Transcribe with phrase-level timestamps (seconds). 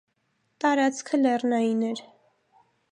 [0.65, 2.05] Տարաքծը լեռնային էր։